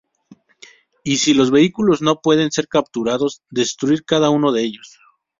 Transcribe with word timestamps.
Y 1.03 1.17
si 1.17 1.35
los 1.35 1.51
vehículos 1.51 2.01
no 2.01 2.21
pueden 2.21 2.49
ser 2.51 2.67
capturados, 2.67 3.43
destruir 3.51 4.03
cada 4.03 4.31
uno 4.31 4.51
de 4.51 4.63
ellos. 4.63 4.97